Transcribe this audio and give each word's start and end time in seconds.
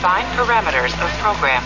Define 0.00 0.24
parameters 0.34 0.94
of 0.94 1.14
program. 1.20 1.62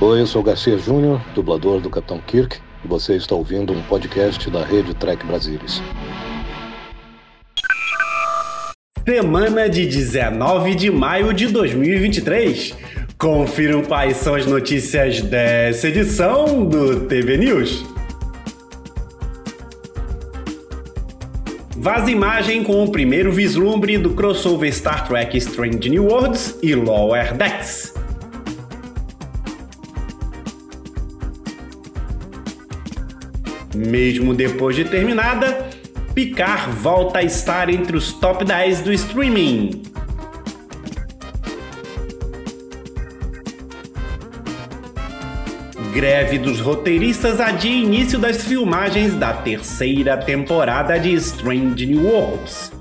Oi, 0.00 0.20
eu 0.20 0.26
sou 0.26 0.42
Garcia 0.42 0.76
Júnior, 0.76 1.20
dublador 1.32 1.80
do 1.80 1.88
Capitão 1.88 2.18
Kirk, 2.18 2.58
e 2.84 2.88
você 2.88 3.14
está 3.14 3.36
ouvindo 3.36 3.72
um 3.72 3.80
podcast 3.82 4.50
da 4.50 4.64
Rede 4.64 4.92
Trek 4.94 5.24
Brasilis. 5.24 5.80
Semana 9.08 9.68
de 9.68 9.86
19 9.86 10.74
de 10.74 10.90
maio 10.90 11.32
de 11.32 11.46
2023. 11.46 12.76
Confiram 13.16 13.84
quais 13.84 14.16
são 14.16 14.34
as 14.34 14.44
notícias 14.44 15.20
dessa 15.20 15.86
edição 15.86 16.64
do 16.64 17.06
TV 17.06 17.36
News. 17.36 17.97
Vaza 21.80 22.10
imagem 22.10 22.64
com 22.64 22.82
o 22.82 22.90
primeiro 22.90 23.30
vislumbre 23.30 23.96
do 23.98 24.10
crossover 24.10 24.74
Star 24.74 25.06
Trek 25.06 25.38
Strange 25.38 25.88
New 25.88 26.06
Worlds 26.06 26.58
e 26.60 26.74
Lower 26.74 27.32
Decks. 27.34 27.94
Mesmo 33.72 34.34
depois 34.34 34.74
de 34.74 34.86
terminada, 34.86 35.70
Picard 36.16 36.72
volta 36.72 37.20
a 37.20 37.22
estar 37.22 37.70
entre 37.70 37.96
os 37.96 38.12
top 38.12 38.44
10 38.44 38.80
do 38.80 38.92
streaming. 38.92 39.87
Greve 45.92 46.38
dos 46.38 46.60
roteiristas 46.60 47.40
adia 47.40 47.70
início 47.72 48.18
das 48.18 48.44
filmagens 48.44 49.14
da 49.14 49.32
terceira 49.32 50.16
temporada 50.16 50.98
de 50.98 51.12
Strange 51.14 51.86
New 51.86 52.04
Worlds. 52.04 52.72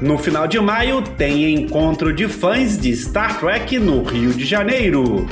No 0.00 0.18
final 0.18 0.46
de 0.46 0.60
maio, 0.60 1.00
tem 1.00 1.54
encontro 1.54 2.12
de 2.12 2.28
fãs 2.28 2.76
de 2.76 2.90
Star 2.90 3.38
Trek 3.40 3.78
no 3.78 4.02
Rio 4.02 4.34
de 4.34 4.44
Janeiro. 4.44 5.26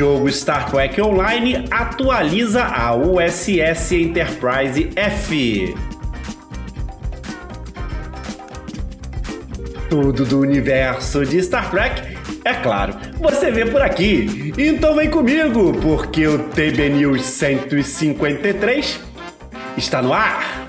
Jogo 0.00 0.32
Star 0.32 0.70
Trek 0.70 0.98
Online 1.02 1.66
atualiza 1.70 2.64
a 2.64 2.94
USS 2.94 3.92
Enterprise 3.92 4.88
F. 4.96 5.74
Tudo 9.90 10.24
do 10.24 10.40
universo 10.40 11.26
de 11.26 11.42
Star 11.42 11.70
Trek, 11.70 12.16
é 12.46 12.54
claro, 12.54 12.94
você 13.18 13.50
vê 13.50 13.66
por 13.66 13.82
aqui. 13.82 14.54
Então 14.56 14.96
vem 14.96 15.10
comigo, 15.10 15.74
porque 15.82 16.26
o 16.26 16.48
TB 16.48 16.88
News 16.88 17.20
153 17.20 19.00
está 19.76 20.00
no 20.00 20.14
ar. 20.14 20.59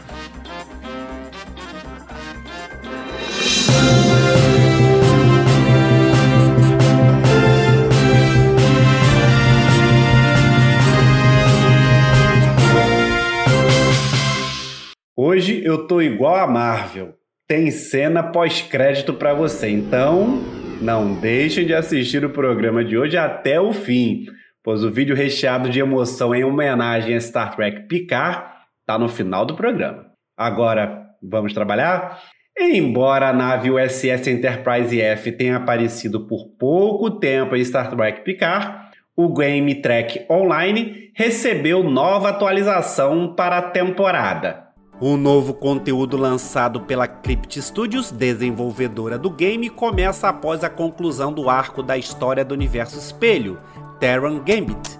Hoje 15.23 15.63
eu 15.63 15.85
tô 15.85 16.01
igual 16.01 16.35
a 16.35 16.47
Marvel. 16.47 17.13
Tem 17.47 17.69
cena 17.69 18.23
pós-crédito 18.23 19.13
para 19.13 19.35
você, 19.35 19.69
então 19.69 20.41
não 20.81 21.13
deixem 21.13 21.63
de 21.63 21.75
assistir 21.75 22.25
o 22.25 22.31
programa 22.31 22.83
de 22.83 22.97
hoje 22.97 23.15
até 23.15 23.61
o 23.61 23.71
fim, 23.71 24.25
pois 24.63 24.83
o 24.83 24.89
vídeo 24.89 25.15
recheado 25.15 25.69
de 25.69 25.79
emoção 25.79 26.33
em 26.33 26.43
homenagem 26.43 27.15
a 27.15 27.21
Star 27.21 27.55
Trek 27.55 27.81
Picard 27.81 28.45
tá 28.83 28.97
no 28.97 29.07
final 29.07 29.45
do 29.45 29.53
programa. 29.53 30.07
Agora, 30.35 31.05
vamos 31.21 31.53
trabalhar? 31.53 32.19
Embora 32.59 33.29
a 33.29 33.33
nave 33.33 33.69
USS 33.69 34.25
Enterprise 34.25 34.99
F 34.99 35.31
tenha 35.33 35.57
aparecido 35.57 36.25
por 36.25 36.47
pouco 36.57 37.11
tempo 37.11 37.55
em 37.55 37.63
Star 37.63 37.95
Trek 37.95 38.21
Picard, 38.21 38.89
o 39.15 39.31
Game 39.31 39.83
Trek 39.83 40.25
Online 40.27 41.11
recebeu 41.13 41.83
nova 41.83 42.29
atualização 42.29 43.35
para 43.35 43.59
a 43.59 43.69
temporada. 43.69 44.70
O 45.01 45.17
novo 45.17 45.51
conteúdo 45.51 46.15
lançado 46.15 46.81
pela 46.81 47.07
Crypt 47.07 47.59
Studios, 47.59 48.11
desenvolvedora 48.11 49.17
do 49.17 49.31
game, 49.31 49.67
começa 49.67 50.29
após 50.29 50.63
a 50.63 50.69
conclusão 50.69 51.33
do 51.33 51.49
arco 51.49 51.81
da 51.81 51.97
história 51.97 52.45
do 52.45 52.53
universo 52.53 52.99
espelho, 52.99 53.57
Terran 53.99 54.37
Gambit. 54.37 54.99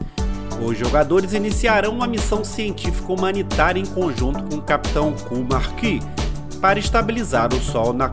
Os 0.66 0.75
jogadores 0.75 1.34
iniciarão 1.34 1.94
uma 1.94 2.07
missão 2.07 2.44
científica 2.44 3.13
humanitária 3.13 3.79
em 3.79 3.85
conjunto 3.85 4.44
com 4.45 4.56
o 4.56 4.62
Capitão 4.63 5.13
Q 5.13 5.45
Marquis 5.47 6.03
para 6.59 6.79
estabilizar 6.79 7.53
o 7.53 7.59
Sol 7.59 7.94
na. 7.94 8.12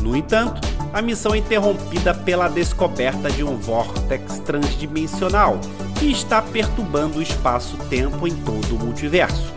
No 0.00 0.16
entanto, 0.16 0.60
a 0.92 1.02
missão 1.02 1.34
é 1.34 1.38
interrompida 1.38 2.14
pela 2.14 2.46
descoberta 2.46 3.28
de 3.32 3.42
um 3.42 3.56
vórtex 3.56 4.38
transdimensional 4.38 5.58
que 5.98 6.08
está 6.08 6.40
perturbando 6.40 7.18
o 7.18 7.22
espaço-tempo 7.22 8.28
em 8.28 8.34
todo 8.44 8.76
o 8.76 8.78
multiverso. 8.78 9.55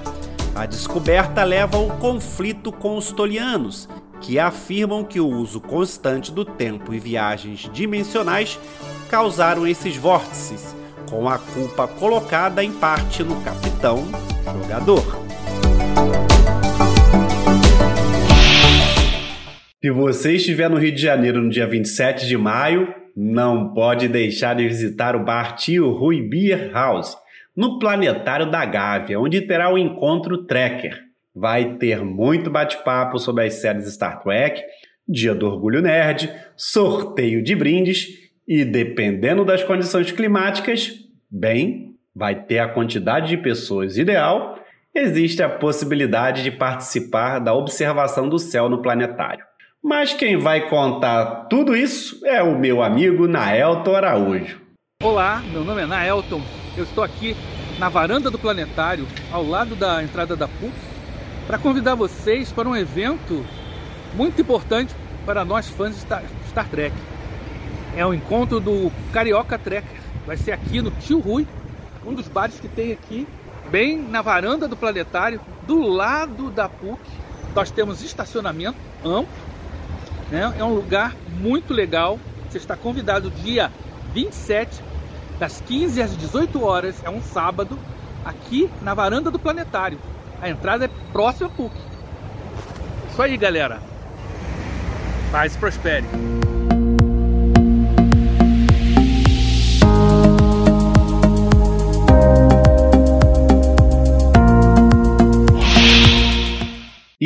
A 0.59 0.65
descoberta 0.65 1.45
leva 1.45 1.77
ao 1.77 1.87
conflito 1.99 2.69
com 2.69 2.97
os 2.97 3.13
tolianos, 3.13 3.87
que 4.19 4.37
afirmam 4.37 5.05
que 5.05 5.17
o 5.17 5.25
uso 5.25 5.61
constante 5.61 6.33
do 6.33 6.43
tempo 6.43 6.93
e 6.93 6.99
viagens 6.99 7.69
dimensionais 7.71 8.59
causaram 9.09 9.65
esses 9.65 9.95
vórtices, 9.95 10.75
com 11.09 11.29
a 11.29 11.39
culpa 11.39 11.87
colocada 11.87 12.61
em 12.61 12.73
parte 12.73 13.23
no 13.23 13.41
capitão 13.41 14.05
jogador. 14.61 15.01
Se 19.81 19.89
você 19.91 20.35
estiver 20.35 20.69
no 20.69 20.77
Rio 20.77 20.93
de 20.93 21.01
Janeiro 21.01 21.41
no 21.41 21.49
dia 21.49 21.67
27 21.67 22.27
de 22.27 22.37
maio, 22.37 22.93
não 23.15 23.73
pode 23.73 24.09
deixar 24.09 24.57
de 24.57 24.67
visitar 24.67 25.15
o 25.15 25.23
bar 25.23 25.55
Tio 25.55 25.93
Rui 25.93 26.21
Beer 26.21 26.69
House 26.73 27.15
no 27.59 27.77
Planetário 27.77 28.49
da 28.49 28.63
Gávea, 28.63 29.19
onde 29.19 29.41
terá 29.41 29.69
o 29.69 29.77
encontro 29.77 30.45
Trekker. 30.45 30.97
Vai 31.35 31.73
ter 31.73 32.05
muito 32.05 32.49
bate-papo 32.49 33.19
sobre 33.19 33.45
as 33.45 33.55
séries 33.55 33.93
Star 33.93 34.23
Trek, 34.23 34.63
Dia 35.05 35.35
do 35.35 35.45
Orgulho 35.45 35.81
Nerd, 35.81 36.33
sorteio 36.55 37.43
de 37.43 37.53
brindes 37.57 38.07
e, 38.47 38.63
dependendo 38.63 39.43
das 39.43 39.61
condições 39.61 40.09
climáticas, 40.09 40.93
bem, 41.29 41.95
vai 42.15 42.33
ter 42.33 42.59
a 42.59 42.69
quantidade 42.69 43.27
de 43.27 43.35
pessoas 43.35 43.97
ideal, 43.97 44.57
existe 44.95 45.43
a 45.43 45.49
possibilidade 45.49 46.43
de 46.43 46.51
participar 46.51 47.39
da 47.39 47.53
observação 47.53 48.29
do 48.29 48.39
céu 48.39 48.69
no 48.69 48.81
planetário. 48.81 49.43
Mas 49.83 50.13
quem 50.13 50.37
vai 50.37 50.69
contar 50.69 51.47
tudo 51.49 51.75
isso 51.75 52.25
é 52.25 52.41
o 52.41 52.57
meu 52.57 52.81
amigo 52.81 53.27
Naelton 53.27 53.95
Araújo. 53.95 54.68
Olá, 55.01 55.41
meu 55.49 55.63
nome 55.63 55.81
é 55.81 55.85
Naelton, 55.85 56.41
eu 56.75 56.83
estou 56.83 57.01
aqui 57.01 57.33
na 57.79 57.87
varanda 57.87 58.29
do 58.29 58.37
planetário, 58.37 59.07
ao 59.31 59.41
lado 59.41 59.73
da 59.73 60.03
entrada 60.03 60.35
da 60.35 60.45
PUC, 60.45 60.73
para 61.47 61.57
convidar 61.57 61.95
vocês 61.95 62.51
para 62.51 62.67
um 62.67 62.75
evento 62.75 63.45
muito 64.13 64.41
importante 64.41 64.93
para 65.25 65.45
nós 65.45 65.69
fãs 65.69 65.95
de 65.95 66.01
Star, 66.01 66.69
Trek. 66.69 66.93
É 67.95 68.05
o 68.05 68.13
encontro 68.13 68.59
do 68.59 68.91
Carioca 69.13 69.57
Trekker. 69.57 70.01
Vai 70.27 70.35
ser 70.35 70.51
aqui 70.51 70.81
no 70.81 70.91
Tio 70.91 71.19
Rui, 71.19 71.47
um 72.05 72.13
dos 72.13 72.27
bares 72.27 72.59
que 72.59 72.67
tem 72.67 72.91
aqui, 72.91 73.25
bem 73.71 73.97
na 73.97 74.21
varanda 74.21 74.67
do 74.67 74.75
planetário, 74.75 75.39
do 75.65 75.79
lado 75.81 76.51
da 76.51 76.67
PUC. 76.67 76.99
Nós 77.55 77.71
temos 77.71 78.03
estacionamento 78.03 78.77
amplo, 79.05 79.29
né? 80.29 80.53
é 80.59 80.63
um 80.65 80.73
lugar 80.73 81.15
muito 81.39 81.73
legal. 81.73 82.19
Você 82.49 82.57
está 82.57 82.75
convidado 82.75 83.31
dia 83.31 83.71
27 84.13 84.88
das 85.39 85.61
15 85.61 86.01
às 86.01 86.17
18 86.17 86.63
horas, 86.63 87.01
é 87.03 87.09
um 87.09 87.21
sábado, 87.21 87.79
aqui 88.25 88.69
na 88.81 88.93
varanda 88.93 89.31
do 89.31 89.39
planetário. 89.39 89.97
A 90.41 90.49
entrada 90.49 90.85
é 90.85 90.89
próxima 91.11 91.47
à 91.47 91.49
PUC. 91.49 91.73
Isso 93.11 93.21
aí, 93.21 93.37
galera. 93.37 93.79
Paz 95.31 95.55
prospere. 95.55 96.05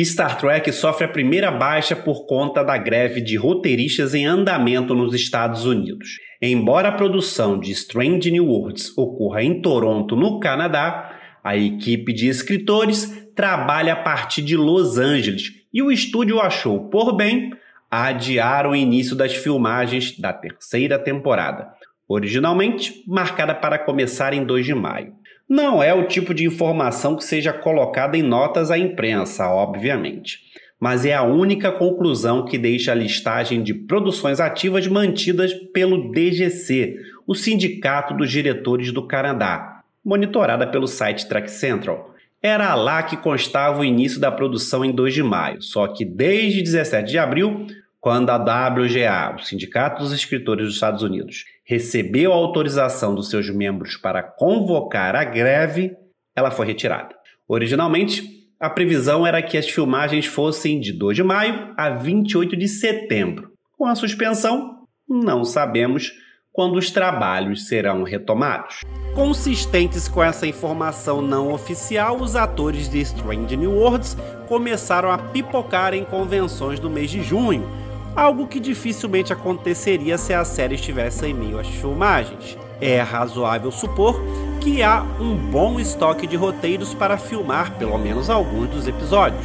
Star 0.04 0.38
Trek 0.38 0.72
sofre 0.72 1.04
a 1.04 1.08
primeira 1.08 1.50
baixa 1.50 1.94
por 1.94 2.26
conta 2.26 2.62
da 2.62 2.76
greve 2.76 3.20
de 3.20 3.36
roteiristas 3.36 4.14
em 4.14 4.26
andamento 4.26 4.94
nos 4.94 5.14
Estados 5.14 5.64
Unidos. 5.66 6.18
Embora 6.40 6.88
a 6.88 6.92
produção 6.92 7.58
de 7.58 7.70
Strange 7.72 8.30
New 8.30 8.46
Worlds 8.46 8.96
ocorra 8.96 9.42
em 9.42 9.60
Toronto, 9.60 10.14
no 10.16 10.40
Canadá, 10.40 11.18
a 11.42 11.56
equipe 11.56 12.12
de 12.12 12.28
escritores 12.28 13.28
trabalha 13.34 13.94
a 13.94 13.96
partir 13.96 14.42
de 14.42 14.56
Los 14.56 14.98
Angeles 14.98 15.52
e 15.72 15.82
o 15.82 15.90
estúdio 15.90 16.40
achou 16.40 16.88
por 16.88 17.16
bem 17.16 17.52
adiar 17.90 18.66
o 18.66 18.74
início 18.74 19.14
das 19.14 19.34
filmagens 19.34 20.18
da 20.18 20.32
terceira 20.32 20.98
temporada. 20.98 21.68
originalmente 22.06 23.02
marcada 23.06 23.54
para 23.54 23.78
começar 23.78 24.34
em 24.34 24.44
2 24.44 24.66
de 24.66 24.74
maio. 24.74 25.14
Não 25.48 25.82
é 25.82 25.92
o 25.92 26.08
tipo 26.08 26.32
de 26.32 26.46
informação 26.46 27.16
que 27.16 27.24
seja 27.24 27.52
colocada 27.52 28.16
em 28.16 28.22
notas 28.22 28.70
à 28.70 28.78
imprensa, 28.78 29.46
obviamente, 29.48 30.38
mas 30.80 31.04
é 31.04 31.14
a 31.14 31.22
única 31.22 31.70
conclusão 31.70 32.44
que 32.44 32.56
deixa 32.56 32.92
a 32.92 32.94
listagem 32.94 33.62
de 33.62 33.74
produções 33.74 34.40
ativas 34.40 34.86
mantidas 34.86 35.52
pelo 35.72 36.10
DGC, 36.10 36.96
o 37.26 37.34
Sindicato 37.34 38.14
dos 38.14 38.30
Diretores 38.30 38.90
do 38.90 39.06
Canadá, 39.06 39.82
monitorada 40.04 40.66
pelo 40.66 40.86
site 40.86 41.28
Track 41.28 41.50
Central. 41.50 42.14
Era 42.42 42.74
lá 42.74 43.02
que 43.02 43.16
constava 43.16 43.80
o 43.80 43.84
início 43.84 44.20
da 44.20 44.30
produção 44.30 44.84
em 44.84 44.92
2 44.92 45.14
de 45.14 45.22
maio, 45.22 45.62
só 45.62 45.86
que 45.88 46.04
desde 46.04 46.62
17 46.62 47.10
de 47.10 47.18
abril, 47.18 47.66
quando 48.00 48.30
a 48.30 48.36
WGA, 48.36 49.36
o 49.38 49.42
Sindicato 49.42 50.02
dos 50.02 50.12
Escritores 50.12 50.66
dos 50.66 50.74
Estados 50.74 51.02
Unidos, 51.02 51.44
recebeu 51.64 52.32
a 52.32 52.36
autorização 52.36 53.14
dos 53.14 53.30
seus 53.30 53.48
membros 53.50 53.96
para 53.96 54.22
convocar 54.22 55.16
a 55.16 55.24
greve, 55.24 55.96
ela 56.36 56.50
foi 56.50 56.66
retirada. 56.66 57.14
Originalmente, 57.48 58.22
a 58.60 58.70
previsão 58.70 59.26
era 59.26 59.42
que 59.42 59.58
as 59.58 59.68
filmagens 59.68 60.26
fossem 60.26 60.80
de 60.80 60.92
2 60.92 61.16
de 61.16 61.22
maio 61.22 61.74
a 61.76 61.90
28 61.90 62.56
de 62.56 62.68
setembro. 62.68 63.52
Com 63.76 63.86
a 63.86 63.94
suspensão, 63.94 64.86
não 65.08 65.44
sabemos 65.44 66.12
quando 66.52 66.76
os 66.76 66.90
trabalhos 66.90 67.66
serão 67.66 68.04
retomados. 68.04 68.80
Consistentes 69.12 70.08
com 70.08 70.22
essa 70.22 70.46
informação 70.46 71.20
não 71.20 71.52
oficial, 71.52 72.20
os 72.20 72.36
atores 72.36 72.88
de 72.88 73.00
Strange 73.00 73.56
New 73.56 73.72
Worlds 73.72 74.16
começaram 74.46 75.10
a 75.10 75.18
pipocar 75.18 75.94
em 75.94 76.04
convenções 76.04 76.78
no 76.78 76.88
mês 76.88 77.10
de 77.10 77.22
junho, 77.22 77.68
algo 78.16 78.46
que 78.46 78.60
dificilmente 78.60 79.32
aconteceria 79.32 80.16
se 80.16 80.32
a 80.32 80.44
série 80.44 80.76
estivesse 80.76 81.26
em 81.26 81.34
meio 81.34 81.58
às 81.58 81.66
filmagens. 81.66 82.56
É 82.80 83.00
razoável 83.00 83.70
supor 83.70 84.20
que 84.60 84.82
há 84.82 85.04
um 85.20 85.36
bom 85.36 85.78
estoque 85.78 86.26
de 86.26 86.36
roteiros 86.36 86.94
para 86.94 87.18
filmar 87.18 87.72
pelo 87.72 87.98
menos 87.98 88.30
alguns 88.30 88.68
dos 88.68 88.86
episódios. 88.86 89.44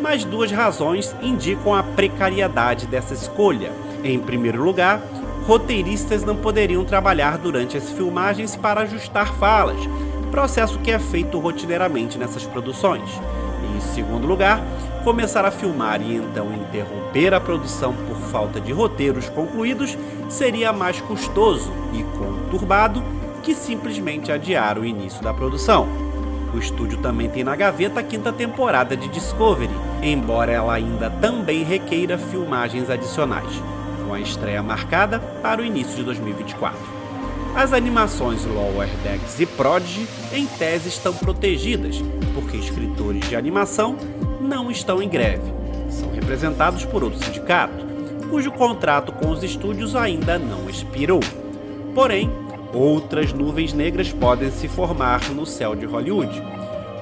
Mas 0.00 0.24
duas 0.24 0.50
razões 0.50 1.14
indicam 1.22 1.74
a 1.74 1.82
precariedade 1.82 2.86
dessa 2.86 3.14
escolha. 3.14 3.70
Em 4.02 4.18
primeiro 4.18 4.62
lugar, 4.62 5.00
roteiristas 5.46 6.24
não 6.24 6.36
poderiam 6.36 6.84
trabalhar 6.84 7.38
durante 7.38 7.76
as 7.76 7.90
filmagens 7.90 8.56
para 8.56 8.82
ajustar 8.82 9.32
falas, 9.34 9.78
processo 10.30 10.78
que 10.80 10.90
é 10.90 10.98
feito 10.98 11.38
rotineiramente 11.38 12.18
nessas 12.18 12.44
produções. 12.44 13.08
E, 13.62 13.76
em 13.76 13.80
segundo 13.80 14.26
lugar, 14.26 14.60
começar 15.02 15.44
a 15.44 15.50
filmar 15.50 16.00
e 16.00 16.16
então 16.16 16.52
interromper 16.52 17.34
a 17.34 17.40
produção 17.40 17.92
por 18.08 18.16
falta 18.30 18.60
de 18.60 18.72
roteiros 18.72 19.28
concluídos 19.28 19.96
seria 20.28 20.72
mais 20.72 21.00
custoso 21.00 21.72
e 21.92 22.02
conturbado 22.16 23.02
que 23.42 23.54
simplesmente 23.54 24.30
adiar 24.30 24.78
o 24.78 24.86
início 24.86 25.22
da 25.22 25.34
produção. 25.34 25.88
O 26.54 26.58
estúdio 26.58 26.98
também 26.98 27.28
tem 27.28 27.42
na 27.42 27.56
gaveta 27.56 28.00
a 28.00 28.02
quinta 28.02 28.32
temporada 28.32 28.96
de 28.96 29.08
Discovery, 29.08 29.72
embora 30.02 30.52
ela 30.52 30.74
ainda 30.74 31.10
também 31.10 31.64
requeira 31.64 32.18
filmagens 32.18 32.90
adicionais 32.90 33.62
com 34.06 34.14
a 34.14 34.20
estreia 34.20 34.62
marcada 34.62 35.18
para 35.18 35.62
o 35.62 35.64
início 35.64 35.96
de 35.96 36.04
2024. 36.04 36.78
As 37.54 37.72
animações 37.72 38.44
Lower 38.44 38.88
Decks 39.02 39.40
e 39.40 39.46
Prodigy, 39.46 40.06
em 40.32 40.46
tese, 40.46 40.88
estão 40.88 41.12
protegidas, 41.14 42.02
porque 42.34 42.56
escritores 42.56 43.28
de 43.28 43.36
animação 43.36 43.96
não 44.42 44.70
estão 44.70 45.00
em 45.00 45.08
greve. 45.08 45.52
São 45.88 46.10
representados 46.10 46.84
por 46.84 47.04
outro 47.04 47.24
sindicato, 47.24 47.86
cujo 48.28 48.50
contrato 48.50 49.12
com 49.12 49.30
os 49.30 49.42
estúdios 49.42 49.94
ainda 49.94 50.38
não 50.38 50.68
expirou. 50.68 51.20
Porém, 51.94 52.30
outras 52.72 53.32
nuvens 53.32 53.72
negras 53.72 54.12
podem 54.12 54.50
se 54.50 54.66
formar 54.66 55.20
no 55.30 55.46
céu 55.46 55.74
de 55.76 55.86
Hollywood. 55.86 56.42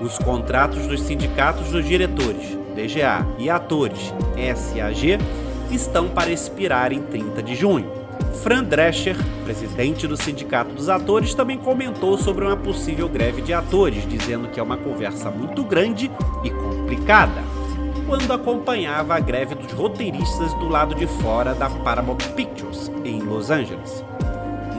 Os 0.01 0.19
contratos 0.19 0.87
dos 0.87 1.01
sindicatos 1.03 1.71
dos 1.71 1.85
diretores, 1.85 2.59
DGA, 2.75 3.27
e 3.39 3.49
atores, 3.49 4.13
SAG, 4.57 5.19
estão 5.71 6.09
para 6.09 6.31
expirar 6.31 6.93
em 6.93 7.01
30 7.01 7.43
de 7.43 7.55
junho. 7.55 8.01
Fran 8.43 8.65
Drescher, 8.65 9.17
presidente 9.45 10.07
do 10.07 10.17
Sindicato 10.17 10.73
dos 10.73 10.89
Atores, 10.89 11.35
também 11.35 11.59
comentou 11.59 12.17
sobre 12.17 12.45
uma 12.45 12.57
possível 12.57 13.09
greve 13.09 13.43
de 13.43 13.53
atores, 13.53 14.09
dizendo 14.09 14.49
que 14.49 14.59
é 14.59 14.63
uma 14.63 14.77
conversa 14.77 15.31
muito 15.31 15.63
grande 15.63 16.11
e 16.43 16.51
quando 18.07 18.33
acompanhava 18.33 19.15
a 19.15 19.21
greve 19.21 19.55
dos 19.55 19.73
roteiristas 19.73 20.53
do 20.55 20.69
lado 20.69 20.95
de 20.95 21.07
fora 21.07 21.55
da 21.55 21.71
Paramount 21.71 22.19
Pictures, 22.35 22.91
em 23.05 23.21
Los 23.21 23.51
Angeles. 23.51 24.05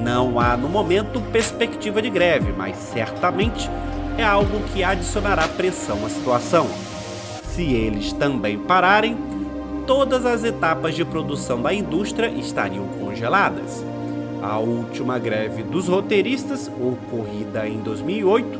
Não 0.04 0.40
há, 0.40 0.58
no 0.58 0.68
momento, 0.68 1.22
perspectiva 1.32 2.02
de 2.02 2.10
greve, 2.10 2.52
mas 2.52 2.76
certamente 2.76 3.70
é 4.18 4.24
algo 4.24 4.60
que 4.74 4.84
adicionará 4.84 5.48
pressão 5.48 6.06
à 6.06 6.10
situação. 6.10 6.68
Se 7.44 7.64
eles 7.64 8.12
também 8.14 8.58
pararem, 8.58 9.16
todas 9.88 10.26
as 10.26 10.44
etapas 10.44 10.96
de 10.96 11.06
produção 11.06 11.62
da 11.62 11.74
indústria 11.74 12.28
estariam 12.28 12.86
congeladas. 13.00 13.86
A 14.42 14.58
última 14.58 15.20
greve 15.20 15.64
dos 15.64 15.88
roteiristas, 15.88 16.68
ocorrida 16.68 17.68
em 17.68 17.78
2008, 17.78 18.60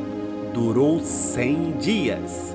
durou 0.54 1.00
100 1.00 1.72
dias. 1.72 2.54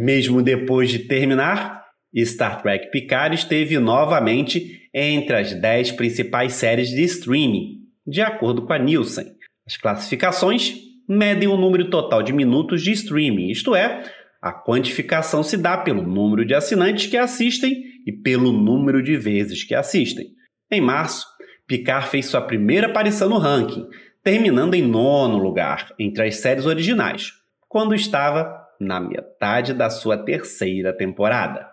Mesmo 0.00 0.40
depois 0.40 0.90
de 0.90 1.00
terminar, 1.00 1.82
Star 2.24 2.62
Trek 2.62 2.88
Picard 2.92 3.34
esteve 3.34 3.80
novamente 3.80 4.88
entre 4.94 5.34
as 5.34 5.52
10 5.52 5.90
principais 5.92 6.52
séries 6.52 6.88
de 6.88 7.02
streaming, 7.02 7.80
de 8.06 8.22
acordo 8.22 8.64
com 8.64 8.72
a 8.72 8.78
Nielsen. 8.78 9.26
As 9.66 9.76
classificações 9.76 10.72
medem 11.08 11.48
o 11.48 11.56
número 11.56 11.90
total 11.90 12.22
de 12.22 12.32
minutos 12.32 12.80
de 12.80 12.92
streaming, 12.92 13.50
isto 13.50 13.74
é, 13.74 14.04
a 14.40 14.52
quantificação 14.52 15.42
se 15.42 15.56
dá 15.56 15.76
pelo 15.76 16.02
número 16.02 16.46
de 16.46 16.54
assinantes 16.54 17.08
que 17.08 17.16
assistem 17.16 17.82
e 18.06 18.12
pelo 18.12 18.52
número 18.52 19.02
de 19.02 19.16
vezes 19.16 19.64
que 19.64 19.74
assistem. 19.74 20.26
Em 20.70 20.80
março, 20.80 21.26
Picard 21.66 22.08
fez 22.08 22.26
sua 22.26 22.40
primeira 22.40 22.86
aparição 22.86 23.28
no 23.28 23.38
ranking, 23.38 23.84
terminando 24.22 24.74
em 24.74 24.82
nono 24.82 25.38
lugar 25.38 25.92
entre 25.98 26.28
as 26.28 26.36
séries 26.36 26.66
originais, 26.66 27.32
quando 27.68 27.96
estava 27.96 28.67
na 28.78 29.00
metade 29.00 29.72
da 29.72 29.90
sua 29.90 30.16
terceira 30.16 30.92
temporada. 30.92 31.66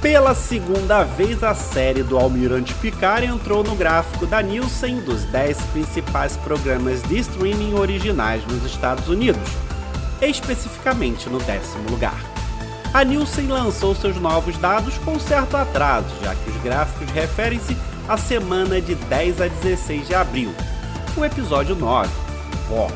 Pela 0.00 0.34
segunda 0.34 1.04
vez, 1.04 1.42
a 1.44 1.54
série 1.54 2.02
do 2.02 2.16
Almirante 2.16 2.74
Picard 2.74 3.26
entrou 3.26 3.62
no 3.62 3.74
gráfico 3.74 4.26
da 4.26 4.40
Nielsen 4.40 5.00
dos 5.00 5.24
10 5.24 5.60
principais 5.66 6.36
programas 6.38 7.02
de 7.02 7.18
streaming 7.18 7.74
originais 7.74 8.44
nos 8.46 8.64
Estados 8.64 9.08
Unidos 9.08 9.70
especificamente 10.20 11.28
no 11.28 11.38
décimo 11.40 11.88
lugar. 11.90 12.20
A 12.92 13.04
Nielsen 13.04 13.46
lançou 13.46 13.94
seus 13.94 14.16
novos 14.16 14.56
dados 14.58 14.98
com 14.98 15.18
certo 15.18 15.56
atraso, 15.56 16.08
já 16.22 16.34
que 16.34 16.50
os 16.50 16.56
gráficos 16.62 17.08
referem-se 17.10 17.76
à 18.08 18.16
semana 18.16 18.80
de 18.80 18.94
10 18.94 19.40
a 19.40 19.46
16 19.48 20.08
de 20.08 20.14
abril, 20.14 20.52
o 21.16 21.24
episódio 21.24 21.76
9, 21.76 22.10
Vox. 22.68 22.92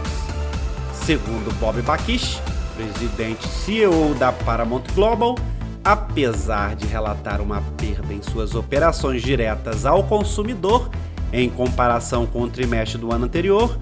Segundo 0.92 1.54
Bob 1.60 1.80
Bakish, 1.82 2.40
presidente 2.74 3.46
CEO 3.48 4.14
da 4.14 4.32
Paramount 4.32 4.82
Global, 4.94 5.36
apesar 5.82 6.74
de 6.74 6.86
relatar 6.86 7.40
uma 7.40 7.62
perda 7.76 8.12
em 8.12 8.22
suas 8.22 8.54
operações 8.54 9.22
diretas 9.22 9.86
ao 9.86 10.02
consumidor 10.04 10.90
em 11.32 11.48
comparação 11.48 12.26
com 12.26 12.42
o 12.42 12.48
trimestre 12.48 12.98
do 12.98 13.12
ano 13.12 13.24
anterior, 13.24 13.76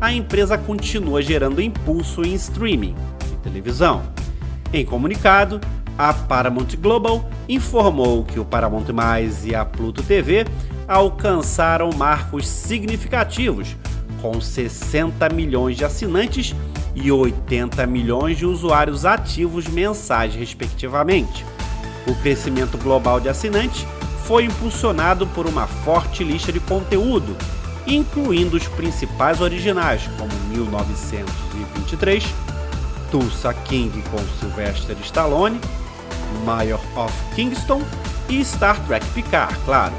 a 0.00 0.12
empresa 0.12 0.56
continua 0.56 1.22
gerando 1.22 1.60
impulso 1.60 2.22
em 2.22 2.34
streaming 2.34 2.94
e 3.32 3.36
televisão. 3.36 4.02
Em 4.72 4.84
comunicado, 4.84 5.60
a 5.96 6.12
Paramount 6.12 6.68
Global 6.80 7.28
informou 7.48 8.24
que 8.24 8.38
o 8.38 8.44
Paramount 8.44 8.92
Mais 8.92 9.44
e 9.44 9.54
a 9.54 9.64
Pluto 9.64 10.02
TV 10.02 10.46
alcançaram 10.86 11.90
marcos 11.96 12.46
significativos, 12.46 13.76
com 14.22 14.40
60 14.40 15.28
milhões 15.30 15.76
de 15.76 15.84
assinantes 15.84 16.54
e 17.02 17.10
80 17.10 17.86
milhões 17.86 18.38
de 18.38 18.46
usuários 18.46 19.04
ativos 19.04 19.66
mensais, 19.66 20.34
respectivamente. 20.34 21.44
O 22.06 22.14
crescimento 22.16 22.78
global 22.78 23.20
de 23.20 23.28
assinantes 23.28 23.86
foi 24.24 24.44
impulsionado 24.44 25.26
por 25.28 25.46
uma 25.46 25.66
forte 25.66 26.24
lista 26.24 26.52
de 26.52 26.60
conteúdo 26.60 27.36
incluindo 27.88 28.56
os 28.56 28.68
principais 28.68 29.40
originais, 29.40 30.08
como 30.18 30.30
1923, 30.50 32.24
Tulsa 33.10 33.54
King 33.54 34.02
com 34.10 34.18
Sylvester 34.38 34.96
Stallone, 35.02 35.58
Mayor 36.44 36.80
of 36.96 37.12
Kingston 37.34 37.82
e 38.28 38.44
Star 38.44 38.78
Trek 38.86 39.06
Picard, 39.08 39.56
claro. 39.64 39.94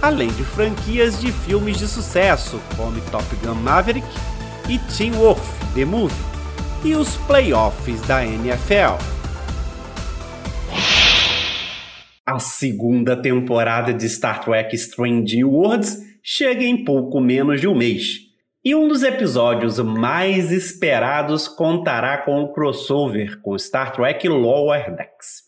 Além 0.00 0.30
de 0.32 0.42
franquias 0.42 1.20
de 1.20 1.30
filmes 1.30 1.78
de 1.78 1.86
sucesso, 1.86 2.60
como 2.76 3.00
Top 3.02 3.24
Gun 3.36 3.54
Maverick 3.54 4.06
e 4.68 4.78
Teen 4.78 5.12
Wolf, 5.12 5.61
The 5.74 5.86
Movie, 5.86 6.14
e 6.84 6.94
os 6.94 7.16
playoffs 7.16 8.02
da 8.02 8.24
NFL. 8.26 8.98
A 12.26 12.38
segunda 12.38 13.16
temporada 13.16 13.94
de 13.94 14.06
Star 14.06 14.44
Trek 14.44 14.74
Strange 14.76 15.42
Worlds 15.42 15.98
chega 16.22 16.62
em 16.62 16.84
pouco 16.84 17.20
menos 17.20 17.60
de 17.60 17.66
um 17.66 17.74
mês. 17.74 18.18
E 18.62 18.74
um 18.74 18.86
dos 18.86 19.02
episódios 19.02 19.78
mais 19.78 20.52
esperados 20.52 21.48
contará 21.48 22.18
com 22.18 22.42
o 22.42 22.52
crossover 22.52 23.40
com 23.40 23.58
Star 23.58 23.92
Trek 23.92 24.28
Lower 24.28 24.94
Decks. 24.94 25.42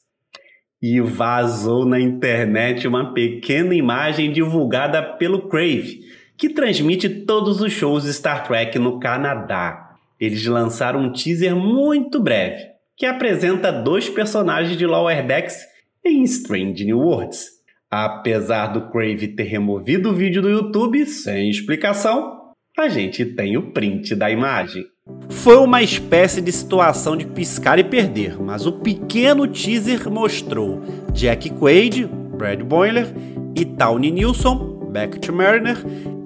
E 0.80 1.00
vazou 1.02 1.84
na 1.84 2.00
internet 2.00 2.88
uma 2.88 3.12
pequena 3.12 3.74
imagem 3.74 4.32
divulgada 4.32 5.02
pelo 5.02 5.48
Crave, 5.48 6.00
que 6.36 6.48
transmite 6.48 7.08
todos 7.08 7.60
os 7.60 7.72
shows 7.72 8.04
Star 8.04 8.46
Trek 8.46 8.78
no 8.78 8.98
Canadá. 8.98 9.83
Eles 10.18 10.44
lançaram 10.46 11.00
um 11.00 11.12
teaser 11.12 11.54
muito 11.56 12.20
breve, 12.20 12.62
que 12.96 13.06
apresenta 13.06 13.72
dois 13.72 14.08
personagens 14.08 14.76
de 14.76 14.86
Lower 14.86 15.26
Decks 15.26 15.58
em 16.04 16.22
Strange 16.22 16.84
New 16.84 16.98
Worlds. 16.98 17.54
Apesar 17.90 18.68
do 18.68 18.90
Crave 18.90 19.28
ter 19.28 19.44
removido 19.44 20.10
o 20.10 20.14
vídeo 20.14 20.42
do 20.42 20.48
YouTube 20.48 21.04
sem 21.06 21.48
explicação, 21.48 22.52
a 22.76 22.88
gente 22.88 23.24
tem 23.24 23.56
o 23.56 23.70
print 23.72 24.14
da 24.16 24.30
imagem. 24.30 24.84
Foi 25.28 25.56
uma 25.56 25.82
espécie 25.82 26.40
de 26.40 26.50
situação 26.50 27.16
de 27.16 27.26
piscar 27.26 27.78
e 27.78 27.84
perder, 27.84 28.40
mas 28.40 28.66
o 28.66 28.72
pequeno 28.72 29.46
teaser 29.46 30.10
mostrou 30.10 30.82
Jack 31.12 31.50
Quaid, 31.50 32.06
Brad 32.36 32.62
Boiler 32.62 33.06
e 33.54 33.64
Tawny 33.64 34.10
Nilsson, 34.10 34.73
Beckett 34.94 35.32
Mariner, 35.32 35.76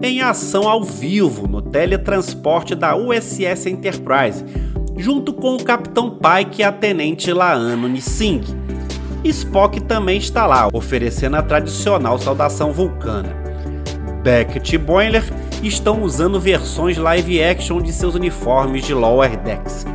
em 0.03 0.21
ação 0.21 0.69
ao 0.69 0.85
vivo 0.85 1.49
no 1.49 1.63
teletransporte 1.63 2.75
da 2.75 2.95
USS 2.95 3.65
Enterprise, 3.65 4.45
junto 4.99 5.33
com 5.33 5.57
o 5.57 5.65
Capitão 5.65 6.11
Pike 6.11 6.61
e 6.61 6.63
a 6.63 6.71
Tenente 6.71 7.33
Laano 7.33 7.89
Nising. 7.89 8.43
Spock 9.25 9.81
também 9.81 10.19
está 10.19 10.47
lá, 10.47 10.69
oferecendo 10.71 11.37
a 11.37 11.43
tradicional 11.43 12.19
saudação 12.19 12.71
vulcana. 12.71 13.35
Beckett 14.23 14.75
e 14.75 14.79
Boiler 14.79 15.25
estão 15.63 16.03
usando 16.03 16.39
versões 16.39 16.99
live 16.99 17.43
action 17.43 17.81
de 17.81 17.91
seus 17.91 18.15
uniformes 18.15 18.85
de 18.85 18.93
Lower 18.93 19.35
Decks. 19.39 19.87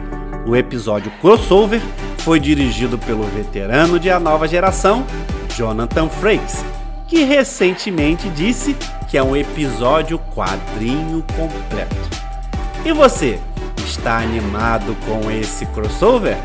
O 0.48 0.56
episódio 0.56 1.12
crossover 1.22 1.82
foi 2.18 2.40
dirigido 2.40 2.98
pelo 2.98 3.24
veterano 3.24 4.00
de 4.00 4.10
A 4.10 4.20
Nova 4.20 4.48
Geração, 4.48 5.06
Jonathan 5.56 6.10
Frakes, 6.10 6.66
que 7.14 7.24
recentemente 7.24 8.28
disse 8.32 8.76
que 9.08 9.20
é 9.20 9.22
um 9.22 9.38
episódio 9.38 10.18
quadrinho 10.18 11.24
completo. 11.38 11.96
E 12.84 12.92
você, 12.92 13.40
está 13.86 14.18
animado 14.18 14.96
com 15.06 15.30
esse 15.30 15.64
crossover? 15.68 16.36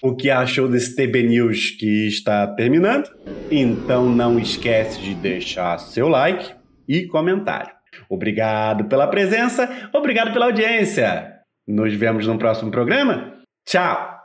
O 0.00 0.16
que 0.16 0.30
achou 0.30 0.66
desse 0.68 0.96
TB 0.96 1.22
News 1.24 1.72
que 1.72 2.06
está 2.08 2.46
terminando? 2.46 3.10
Então 3.50 4.08
não 4.08 4.38
esquece 4.38 5.02
de 5.02 5.14
deixar 5.14 5.76
seu 5.76 6.08
like 6.08 6.50
e 6.88 7.06
comentário. 7.08 7.74
Obrigado 8.08 8.86
pela 8.86 9.06
presença, 9.06 9.90
obrigado 9.92 10.32
pela 10.32 10.46
audiência. 10.46 11.30
Nos 11.68 11.92
vemos 11.92 12.26
no 12.26 12.38
próximo 12.38 12.70
programa. 12.70 13.34
Tchau! 13.66 14.24